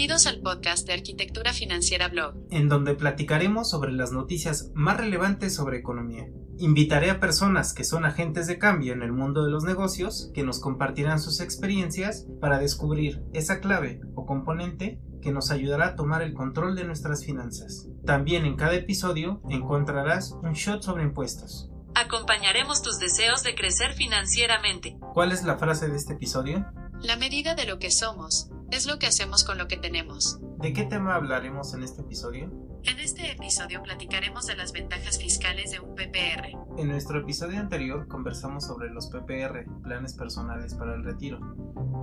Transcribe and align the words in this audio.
Bienvenidos 0.00 0.26
al 0.28 0.40
podcast 0.40 0.86
de 0.86 0.94
Arquitectura 0.94 1.52
Financiera 1.52 2.08
Blog, 2.08 2.34
en 2.50 2.70
donde 2.70 2.94
platicaremos 2.94 3.68
sobre 3.68 3.92
las 3.92 4.12
noticias 4.12 4.70
más 4.72 4.96
relevantes 4.96 5.54
sobre 5.54 5.76
economía. 5.76 6.26
Invitaré 6.56 7.10
a 7.10 7.20
personas 7.20 7.74
que 7.74 7.84
son 7.84 8.06
agentes 8.06 8.46
de 8.46 8.56
cambio 8.56 8.94
en 8.94 9.02
el 9.02 9.12
mundo 9.12 9.44
de 9.44 9.50
los 9.50 9.62
negocios 9.62 10.30
que 10.32 10.42
nos 10.42 10.58
compartirán 10.58 11.20
sus 11.20 11.40
experiencias 11.40 12.26
para 12.40 12.58
descubrir 12.58 13.22
esa 13.34 13.60
clave 13.60 14.00
o 14.14 14.24
componente 14.24 15.02
que 15.20 15.32
nos 15.32 15.50
ayudará 15.50 15.88
a 15.88 15.96
tomar 15.96 16.22
el 16.22 16.32
control 16.32 16.76
de 16.76 16.84
nuestras 16.84 17.22
finanzas. 17.22 17.86
También 18.06 18.46
en 18.46 18.56
cada 18.56 18.76
episodio 18.76 19.42
encontrarás 19.50 20.32
un 20.42 20.54
shot 20.54 20.82
sobre 20.82 21.02
impuestos. 21.04 21.68
Acompañaremos 21.94 22.80
tus 22.80 22.98
deseos 22.98 23.42
de 23.42 23.54
crecer 23.54 23.92
financieramente. 23.92 24.96
¿Cuál 25.12 25.30
es 25.30 25.44
la 25.44 25.58
frase 25.58 25.88
de 25.88 25.98
este 25.98 26.14
episodio? 26.14 26.64
La 27.02 27.16
medida 27.16 27.54
de 27.54 27.66
lo 27.66 27.78
que 27.78 27.90
somos 27.90 28.50
es 28.70 28.86
lo 28.86 28.98
que 28.98 29.06
hacemos 29.06 29.44
con 29.44 29.58
lo 29.58 29.68
que 29.68 29.76
tenemos. 29.76 30.38
¿De 30.58 30.72
qué 30.72 30.84
tema 30.84 31.14
hablaremos 31.14 31.74
en 31.74 31.82
este 31.82 32.02
episodio? 32.02 32.50
En 32.84 32.98
este 32.98 33.32
episodio 33.32 33.82
platicaremos 33.82 34.46
de 34.46 34.56
las 34.56 34.72
ventajas 34.72 35.18
fiscales 35.18 35.70
de 35.70 35.80
un 35.80 35.94
PPR. 35.94 36.56
En 36.78 36.88
nuestro 36.88 37.20
episodio 37.20 37.60
anterior 37.60 38.08
conversamos 38.08 38.64
sobre 38.66 38.90
los 38.90 39.08
PPR, 39.08 39.66
planes 39.82 40.14
personales 40.14 40.74
para 40.74 40.94
el 40.94 41.04
retiro, 41.04 41.40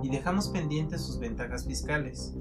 y 0.02 0.10
dejamos 0.10 0.50
pendientes 0.50 1.04
sus 1.04 1.18
ventajas 1.18 1.66
fiscales. 1.66 2.34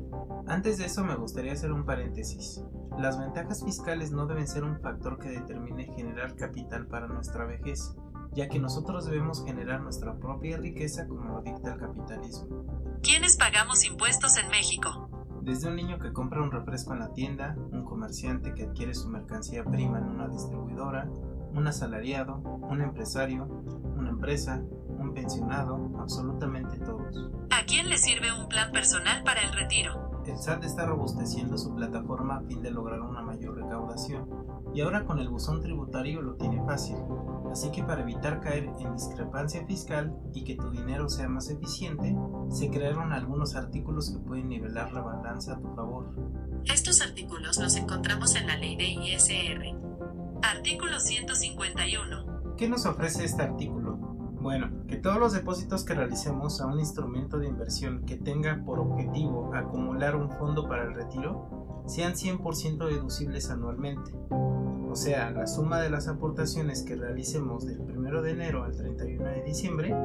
Antes 0.48 0.78
de 0.78 0.86
eso 0.86 1.04
me 1.04 1.16
gustaría 1.16 1.54
hacer 1.54 1.72
un 1.72 1.86
paréntesis. 1.86 2.62
Las 2.98 3.20
ventajas 3.20 3.64
fiscales 3.64 4.12
no 4.12 4.26
deben 4.28 4.48
ser 4.48 4.64
un 4.64 4.80
factor 4.82 5.20
que 5.20 5.30
determine 5.30 5.86
generar 5.96 6.36
capital 6.36 6.88
para 6.88 7.08
nuestra 7.08 7.46
vejez, 7.46 7.96
ya 8.38 8.48
que 8.48 8.60
nosotros 8.60 9.06
debemos 9.06 9.44
generar 9.44 9.82
nuestra 9.82 10.16
propia 10.20 10.58
riqueza 10.58 11.08
como 11.08 11.34
lo 11.34 11.42
dicta 11.42 11.74
el 11.74 11.80
capitalismo. 11.80 13.00
¿Quiénes 13.02 13.36
pagamos 13.36 13.84
impuestos 13.84 14.38
en 14.38 14.48
México? 14.50 15.10
Desde 15.42 15.70
un 15.70 15.76
niño 15.76 15.98
que 15.98 16.14
compra 16.14 16.44
un 16.44 16.52
refresco 16.52 16.94
en 16.94 17.00
la 17.00 17.12
tienda, 17.14 17.56
un 17.72 17.84
comerciante 17.84 18.54
que 18.54 18.66
adquiere 18.66 18.94
su 18.94 19.10
mercancía 19.10 19.64
prima 19.64 19.98
en 19.98 20.04
una 20.04 20.28
distribuidora, 20.28 21.10
un 21.52 21.66
asalariado, 21.66 22.38
un 22.38 22.82
empresario, 22.82 23.46
una 23.96 24.12
empresa, 24.12 24.62
un 24.88 25.16
pensionado, 25.16 25.98
absolutamente 26.00 26.78
todos. 26.78 27.32
¿A 27.50 27.66
quién 27.66 27.90
le 27.90 27.98
sirve 27.98 28.32
un 28.40 28.48
plan 28.50 28.72
personal 28.72 29.24
para 29.24 29.42
el 29.42 29.52
retiro? 29.52 30.07
El 30.28 30.38
SAT 30.38 30.66
está 30.66 30.86
robusteciendo 30.86 31.58
su 31.58 31.74
plataforma 31.74 32.36
a 32.36 32.42
fin 32.42 32.62
de 32.62 32.70
lograr 32.70 33.00
una 33.00 33.22
mayor 33.22 33.56
recaudación, 33.56 34.28
y 34.74 34.82
ahora 34.82 35.06
con 35.06 35.20
el 35.20 35.30
buzón 35.30 35.62
tributario 35.62 36.22
lo 36.22 36.36
tiene 36.36 36.62
fácil. 36.66 36.98
Así 37.50 37.72
que 37.72 37.82
para 37.82 38.02
evitar 38.02 38.42
caer 38.42 38.70
en 38.78 38.94
discrepancia 38.94 39.66
fiscal 39.66 40.14
y 40.34 40.44
que 40.44 40.56
tu 40.56 40.70
dinero 40.70 41.08
sea 41.08 41.30
más 41.30 41.50
eficiente, 41.50 42.14
se 42.50 42.70
crearon 42.70 43.14
algunos 43.14 43.56
artículos 43.56 44.12
que 44.12 44.20
pueden 44.20 44.50
nivelar 44.50 44.92
la 44.92 45.02
balanza 45.02 45.54
a 45.54 45.62
tu 45.62 45.74
favor. 45.74 46.14
Estos 46.66 47.02
artículos 47.02 47.58
los 47.58 47.78
encontramos 47.78 48.36
en 48.36 48.48
la 48.48 48.58
ley 48.58 48.76
de 48.76 48.90
ISR. 48.90 49.78
Artículo 50.44 51.00
151. 51.00 52.56
¿Qué 52.58 52.68
nos 52.68 52.86
ofrece 52.86 53.24
este 53.24 53.44
artículo? 53.44 53.87
Bueno, 54.40 54.70
que 54.88 54.98
todos 54.98 55.20
los 55.20 55.34
depósitos 55.34 55.84
que 55.84 55.96
realicemos 55.96 56.62
a 56.62 56.68
un 56.68 56.80
instrumento 56.80 57.40
de 57.40 57.48
inversión 57.48 58.06
que 58.06 58.18
tenga 58.18 58.64
por 58.64 58.80
objetivo 58.80 59.52
acumular 59.54 60.16
un 60.16 60.30
fondo 60.32 60.68
para 60.68 60.84
el 60.84 60.94
retiro 60.94 61.84
sean 61.88 62.14
100% 62.14 62.88
deducibles 62.88 63.50
anualmente. 63.50 64.12
O 64.90 64.96
sea, 64.96 65.32
la 65.32 65.48
suma 65.48 65.82
de 65.82 65.90
las 65.90 66.08
aportaciones 66.08 66.84
que 66.84 66.96
realicemos 66.96 67.66
del 67.66 67.82
1 67.82 68.22
de 68.22 68.32
enero 68.32 68.64
al 68.64 68.76
31 68.76 69.26
de 69.26 69.44
diciembre, 69.44 69.96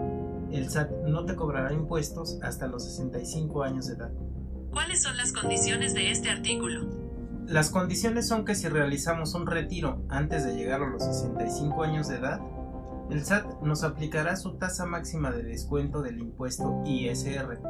el 0.50 0.70
SAT 0.70 0.90
no 1.06 1.24
te 1.24 1.36
cobrará 1.36 1.72
impuestos 1.72 2.38
hasta 2.42 2.66
los 2.66 2.84
65 2.84 3.62
años 3.62 3.86
de 3.86 3.94
edad. 3.94 4.12
¿Cuáles 4.70 5.02
son 5.02 5.16
las 5.16 5.32
condiciones 5.32 5.94
de 5.94 6.10
este 6.10 6.30
artículo? 6.30 6.88
Las 7.46 7.70
condiciones 7.70 8.28
son 8.28 8.44
que 8.44 8.54
si 8.54 8.68
realizamos 8.68 9.34
un 9.34 9.46
retiro 9.46 10.02
antes 10.08 10.44
de 10.44 10.54
llegar 10.54 10.82
a 10.82 10.88
los 10.88 11.04
65 11.04 11.82
años 11.82 12.08
de 12.08 12.16
edad, 12.16 12.40
el 13.10 13.24
SAT 13.24 13.62
nos 13.62 13.84
aplicará 13.84 14.36
su 14.36 14.56
tasa 14.56 14.86
máxima 14.86 15.30
de 15.30 15.42
descuento 15.42 16.02
del 16.02 16.18
impuesto 16.18 16.82
ISR, 16.86 17.60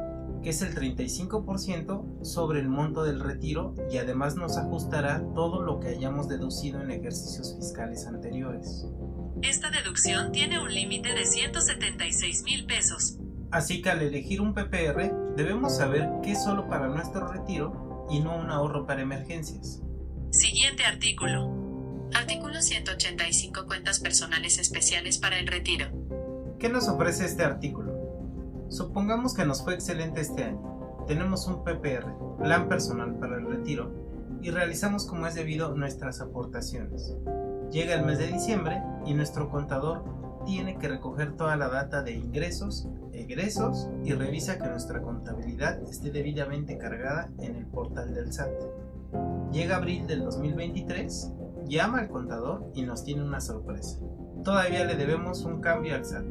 que 0.41 0.49
es 0.49 0.61
el 0.61 0.75
35% 0.75 2.23
sobre 2.23 2.59
el 2.59 2.69
monto 2.69 3.03
del 3.03 3.19
retiro 3.19 3.73
y 3.89 3.97
además 3.97 4.35
nos 4.35 4.57
ajustará 4.57 5.23
todo 5.33 5.61
lo 5.61 5.79
que 5.79 5.89
hayamos 5.89 6.27
deducido 6.27 6.81
en 6.81 6.91
ejercicios 6.91 7.55
fiscales 7.55 8.05
anteriores. 8.05 8.85
Esta 9.41 9.69
deducción 9.69 10.31
tiene 10.31 10.61
un 10.61 10.73
límite 10.73 11.13
de 11.13 11.25
176 11.25 12.43
mil 12.43 12.65
pesos. 12.65 13.17
Así 13.51 13.81
que 13.81 13.89
al 13.89 14.01
elegir 14.01 14.41
un 14.41 14.53
PPR 14.53 15.35
debemos 15.35 15.77
saber 15.77 16.09
que 16.23 16.31
es 16.31 16.43
solo 16.43 16.67
para 16.67 16.87
nuestro 16.87 17.31
retiro 17.31 18.07
y 18.09 18.19
no 18.19 18.35
un 18.35 18.49
ahorro 18.49 18.85
para 18.85 19.01
emergencias. 19.01 19.81
Siguiente 20.31 20.83
artículo. 20.83 21.62
Artículo 22.15 22.61
185 22.61 23.65
Cuentas 23.65 23.99
personales 23.99 24.59
especiales 24.59 25.17
para 25.17 25.39
el 25.39 25.47
retiro. 25.47 25.87
¿Qué 26.59 26.69
nos 26.69 26.87
ofrece 26.87 27.25
este 27.25 27.43
artículo? 27.43 27.91
Supongamos 28.69 29.33
que 29.33 29.45
nos 29.45 29.63
fue 29.63 29.73
excelente 29.73 30.21
este 30.21 30.43
año. 30.43 31.05
Tenemos 31.07 31.47
un 31.47 31.63
PPR, 31.63 32.37
Plan 32.39 32.69
Personal 32.69 33.15
para 33.15 33.37
el 33.37 33.47
Retiro, 33.47 33.91
y 34.41 34.51
realizamos 34.51 35.05
como 35.05 35.25
es 35.25 35.33
debido 35.33 35.75
nuestras 35.75 36.21
aportaciones. 36.21 37.15
Llega 37.71 37.95
el 37.95 38.05
mes 38.05 38.19
de 38.19 38.27
diciembre 38.27 38.81
y 39.05 39.15
nuestro 39.15 39.49
contador 39.49 40.03
tiene 40.45 40.77
que 40.77 40.89
recoger 40.89 41.35
toda 41.35 41.55
la 41.55 41.67
data 41.67 42.03
de 42.03 42.11
ingresos, 42.11 42.87
egresos 43.11 43.89
y 44.03 44.13
revisa 44.13 44.59
que 44.59 44.67
nuestra 44.67 45.01
contabilidad 45.01 45.81
esté 45.89 46.11
debidamente 46.11 46.77
cargada 46.77 47.31
en 47.39 47.55
el 47.55 47.65
portal 47.65 48.13
del 48.13 48.31
SAT. 48.31 48.51
Llega 49.51 49.77
abril 49.77 50.07
del 50.07 50.23
2023 50.23 51.31
llama 51.67 51.99
al 51.99 52.09
contador 52.09 52.71
y 52.73 52.83
nos 52.83 53.03
tiene 53.03 53.23
una 53.23 53.41
sorpresa. 53.41 53.99
Todavía 54.43 54.85
le 54.85 54.95
debemos 54.95 55.43
un 55.43 55.61
cambio 55.61 55.95
al 55.95 56.05
SAT. 56.05 56.25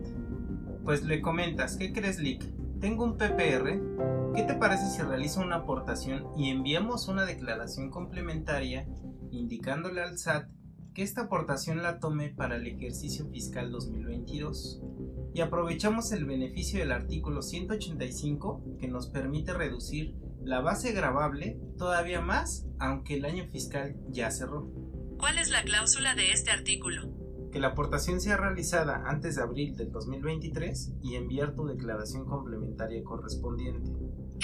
Pues 0.84 1.04
le 1.04 1.20
comentas, 1.20 1.76
¿qué 1.76 1.92
crees, 1.92 2.18
Lick? 2.18 2.44
Tengo 2.80 3.04
un 3.04 3.16
PPR. 3.16 4.34
¿Qué 4.34 4.42
te 4.42 4.54
parece 4.54 4.86
si 4.86 5.02
realizo 5.02 5.40
una 5.40 5.56
aportación 5.56 6.26
y 6.36 6.50
enviamos 6.50 7.08
una 7.08 7.24
declaración 7.24 7.90
complementaria 7.90 8.88
indicándole 9.30 10.02
al 10.02 10.18
SAT 10.18 10.48
que 10.94 11.02
esta 11.02 11.22
aportación 11.22 11.82
la 11.82 12.00
tome 12.00 12.30
para 12.30 12.56
el 12.56 12.66
ejercicio 12.66 13.28
fiscal 13.28 13.70
2022? 13.70 14.82
Y 15.34 15.40
aprovechamos 15.40 16.12
el 16.12 16.26
beneficio 16.26 16.80
del 16.80 16.92
artículo 16.92 17.40
185 17.40 18.76
que 18.78 18.88
nos 18.88 19.06
permite 19.06 19.54
reducir 19.54 20.16
la 20.42 20.60
base 20.60 20.92
grabable 20.92 21.60
todavía 21.78 22.20
más 22.20 22.66
aunque 22.78 23.14
el 23.14 23.24
año 23.24 23.46
fiscal 23.46 23.96
ya 24.08 24.30
cerró. 24.30 24.81
¿Cuál 25.22 25.38
es 25.38 25.50
la 25.50 25.62
cláusula 25.62 26.16
de 26.16 26.32
este 26.32 26.50
artículo? 26.50 27.08
Que 27.52 27.60
la 27.60 27.68
aportación 27.68 28.20
sea 28.20 28.36
realizada 28.36 29.04
antes 29.06 29.36
de 29.36 29.42
abril 29.42 29.76
del 29.76 29.92
2023 29.92 30.94
y 31.00 31.14
enviar 31.14 31.54
tu 31.54 31.64
declaración 31.64 32.24
complementaria 32.24 33.04
correspondiente. 33.04 33.92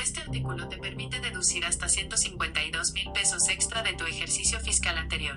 Este 0.01 0.21
artículo 0.21 0.69
te 0.69 0.79
permite 0.79 1.19
deducir 1.19 1.65
hasta 1.65 1.89
152 1.89 2.93
mil 2.93 3.11
pesos 3.11 3.49
extra 3.49 3.83
de 3.83 3.95
tu 3.95 4.05
ejercicio 4.05 4.61
fiscal 4.61 4.97
anterior. 4.99 5.35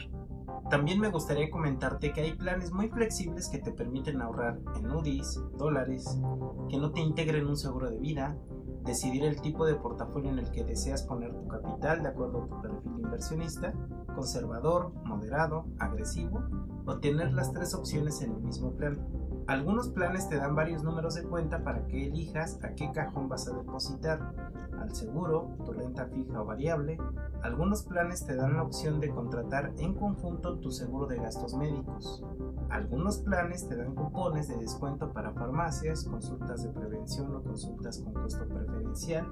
También 0.70 1.00
me 1.00 1.10
gustaría 1.10 1.50
comentarte 1.50 2.14
que 2.14 2.22
hay 2.22 2.34
planes 2.34 2.72
muy 2.72 2.90
flexibles 2.90 3.50
que 3.50 3.58
te 3.58 3.72
permiten 3.72 4.22
ahorrar 4.22 4.60
en 4.76 4.92
UDIs, 4.92 5.40
dólares, 5.58 6.06
que 6.70 6.78
no 6.78 6.92
te 6.92 7.02
integren 7.02 7.48
un 7.48 7.58
seguro 7.58 7.90
de 7.90 7.98
vida, 7.98 8.38
decidir 8.84 9.24
el 9.24 9.42
tipo 9.42 9.66
de 9.66 9.74
portafolio 9.74 10.30
en 10.30 10.38
el 10.38 10.52
que 10.52 10.64
deseas 10.64 11.02
poner 11.02 11.34
tu 11.34 11.48
capital 11.48 12.04
de 12.04 12.10
acuerdo 12.10 12.44
a 12.44 12.48
tu 12.48 12.62
perfil 12.62 12.92
inversionista, 13.04 13.74
conservador, 14.14 14.92
moderado, 15.06 15.66
agresivo 15.80 16.42
o 16.86 17.00
tener 17.00 17.34
las 17.34 17.52
tres 17.52 17.74
opciones 17.74 18.22
en 18.22 18.34
el 18.34 18.42
mismo 18.42 18.72
plan. 18.72 19.00
Algunos 19.48 19.90
planes 19.90 20.30
te 20.30 20.38
dan 20.38 20.56
varios 20.56 20.84
números 20.84 21.16
de 21.16 21.24
cuenta 21.24 21.64
para 21.64 21.86
que 21.88 22.08
elijas 22.08 22.60
a 22.64 22.74
qué 22.76 22.92
cajón 22.92 23.28
vas 23.28 23.48
a 23.48 23.56
depositar, 23.56 24.34
al 24.82 24.96
seguro, 24.96 25.56
tu 25.64 25.74
renta 25.74 26.08
fija 26.08 26.42
o 26.42 26.46
variable. 26.46 26.98
Algunos 27.44 27.84
planes 27.84 28.26
te 28.26 28.36
dan 28.36 28.56
la 28.56 28.64
opción 28.64 29.00
de 29.00 29.10
contratar 29.10 29.74
en 29.78 29.94
conjunto 29.94 30.60
tu 30.60 30.72
seguro 30.72 31.06
de 31.06 31.18
gastos 31.18 31.54
médicos. 31.54 32.24
Algunos 32.70 33.20
planes 33.20 33.68
te 33.68 33.76
dan 33.76 33.94
cupones 33.94 34.48
de 34.48 34.58
descuento 34.58 35.12
para 35.14 35.34
farmacias, 35.34 36.06
consultas 36.06 36.64
de 36.64 36.70
prevención 36.70 37.36
o 37.36 37.44
consultas 37.44 38.00
con 38.00 38.14
costo 38.14 38.48
preferencial 38.48 39.32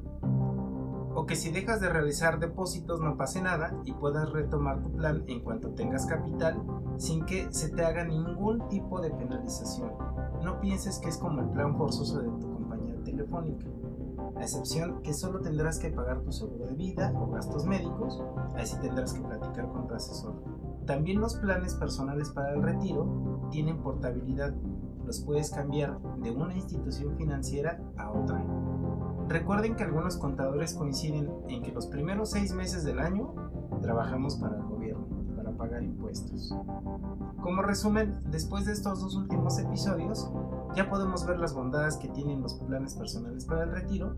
o 1.15 1.25
que 1.25 1.35
si 1.35 1.51
dejas 1.51 1.81
de 1.81 1.89
realizar 1.89 2.39
depósitos 2.39 2.99
no 2.99 3.17
pase 3.17 3.41
nada 3.41 3.75
y 3.85 3.93
puedas 3.93 4.31
retomar 4.31 4.81
tu 4.81 4.91
plan 4.91 5.23
en 5.27 5.41
cuanto 5.41 5.71
tengas 5.71 6.05
capital 6.05 6.61
sin 6.97 7.25
que 7.25 7.51
se 7.51 7.69
te 7.69 7.83
haga 7.83 8.03
ningún 8.03 8.67
tipo 8.69 9.01
de 9.01 9.11
penalización. 9.11 9.91
No 10.43 10.59
pienses 10.59 10.99
que 10.99 11.09
es 11.09 11.17
como 11.17 11.41
el 11.41 11.49
plan 11.49 11.75
forzoso 11.77 12.19
de 12.19 12.29
tu 12.39 12.51
compañía 12.53 12.95
telefónica, 13.03 13.67
a 14.35 14.41
excepción 14.41 15.01
que 15.01 15.13
solo 15.13 15.41
tendrás 15.41 15.79
que 15.79 15.89
pagar 15.89 16.21
tu 16.21 16.31
seguro 16.31 16.65
de 16.65 16.75
vida 16.75 17.13
o 17.15 17.29
gastos 17.31 17.65
médicos, 17.65 18.23
así 18.55 18.77
tendrás 18.77 19.13
que 19.13 19.21
platicar 19.21 19.69
con 19.69 19.87
tu 19.87 19.93
asesor. 19.95 20.33
También 20.85 21.19
los 21.19 21.35
planes 21.35 21.75
personales 21.75 22.29
para 22.29 22.53
el 22.53 22.63
retiro 22.63 23.47
tienen 23.51 23.81
portabilidad, 23.81 24.53
los 25.05 25.21
puedes 25.21 25.51
cambiar 25.51 25.99
de 26.17 26.31
una 26.31 26.55
institución 26.55 27.15
financiera 27.15 27.81
a 27.97 28.11
otra. 28.11 28.43
Recuerden 29.29 29.75
que 29.75 29.83
algunos 29.83 30.17
contadores 30.17 30.73
coinciden 30.73 31.29
en 31.49 31.61
que 31.61 31.71
los 31.71 31.85
primeros 31.85 32.31
seis 32.31 32.51
meses 32.51 32.83
del 32.83 32.97
año 32.99 33.35
trabajamos 33.79 34.37
para 34.37 34.57
el 34.57 34.63
gobierno, 34.63 35.05
para 35.35 35.51
pagar 35.51 35.83
impuestos. 35.83 36.51
Como 37.39 37.61
resumen, 37.61 38.21
después 38.31 38.65
de 38.65 38.73
estos 38.73 39.01
dos 39.01 39.15
últimos 39.15 39.59
episodios, 39.59 40.31
ya 40.75 40.89
podemos 40.89 41.27
ver 41.27 41.37
las 41.39 41.53
bondades 41.53 41.97
que 41.97 42.07
tienen 42.07 42.41
los 42.41 42.55
planes 42.55 42.95
personales 42.95 43.45
para 43.45 43.65
el 43.65 43.71
retiro. 43.71 44.15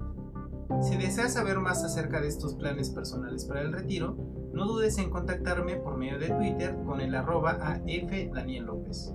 Si 0.82 0.96
deseas 0.96 1.34
saber 1.34 1.60
más 1.60 1.84
acerca 1.84 2.22
de 2.22 2.30
estos 2.30 2.56
planes 2.56 2.90
personales 2.90 3.44
para 3.44 3.62
el 3.62 3.74
retiro, 3.74 4.16
no 4.54 4.66
dudes 4.66 4.98
en 4.98 5.10
contactarme 5.10 5.76
por 5.76 5.98
medio 5.98 6.20
de 6.20 6.30
Twitter 6.30 6.78
con 6.86 7.02
el 7.02 7.14
arroba 7.16 7.52
AF 7.52 8.34
Daniel 8.34 8.64
López. 8.64 9.14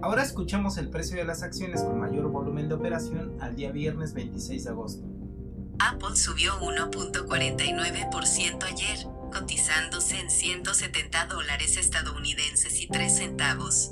Ahora 0.00 0.22
escuchemos 0.22 0.78
el 0.78 0.90
precio 0.90 1.16
de 1.16 1.24
las 1.24 1.42
acciones 1.42 1.82
con 1.82 1.98
mayor 1.98 2.28
volumen 2.28 2.68
de 2.68 2.74
operación 2.74 3.36
al 3.40 3.56
día 3.56 3.72
viernes 3.72 4.14
26 4.14 4.62
de 4.64 4.70
agosto. 4.70 5.04
Apple 5.80 6.14
subió 6.14 6.56
1.49% 6.60 8.64
ayer, 8.64 8.98
cotizándose 9.32 10.20
en 10.20 10.30
170 10.30 11.26
dólares 11.26 11.76
estadounidenses 11.76 12.80
y 12.80 12.86
3 12.86 13.16
centavos. 13.16 13.90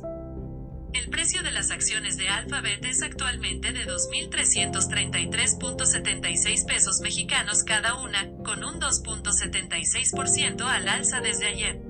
El 0.93 1.11
precio 1.11 1.43
de 1.43 1.51
las 1.51 1.73
acciones 1.73 2.17
de 2.17 2.29
Alphabet 2.29 2.85
es 2.85 3.03
actualmente 3.03 3.73
de 3.73 3.85
2.333.76 3.87 6.67
pesos 6.67 7.01
mexicanos 7.01 7.65
cada 7.65 8.01
una, 8.01 8.31
con 8.45 8.63
un 8.63 8.81
2.76% 8.81 10.63
al 10.63 10.89
alza 10.89 11.21
desde 11.21 11.47
ayer. 11.47 11.83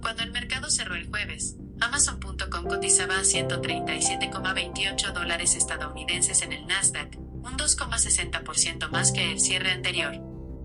Cuando 0.00 0.22
el 0.22 0.32
mercado 0.32 0.70
cerró 0.70 0.94
el 0.94 1.06
jueves, 1.08 1.58
Amazon.com 1.80 2.64
cotizaba 2.66 3.18
a 3.18 3.22
137,28 3.22 5.12
dólares 5.12 5.54
estadounidenses 5.56 6.42
en 6.42 6.52
el 6.52 6.66
Nasdaq, 6.66 7.18
un 7.18 7.56
2,60% 7.56 8.90
más 8.90 9.12
que 9.12 9.32
el 9.32 9.40
cierre 9.40 9.70
anterior. 9.70 10.18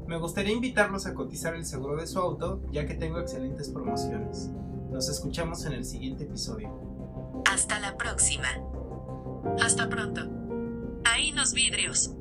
Me 0.07 0.17
gustaría 0.17 0.53
invitarlos 0.53 1.05
a 1.05 1.13
cotizar 1.13 1.55
el 1.55 1.65
seguro 1.65 1.97
de 1.97 2.07
su 2.07 2.19
auto, 2.19 2.61
ya 2.71 2.85
que 2.85 2.95
tengo 2.95 3.19
excelentes 3.19 3.69
promociones. 3.69 4.49
Nos 4.91 5.09
escuchamos 5.09 5.65
en 5.65 5.73
el 5.73 5.85
siguiente 5.85 6.23
episodio. 6.23 6.69
Hasta 7.51 7.79
la 7.79 7.97
próxima. 7.97 8.47
Hasta 9.61 9.89
pronto. 9.89 10.21
Ahí 11.05 11.31
nos 11.31 11.53
vidrios. 11.53 12.11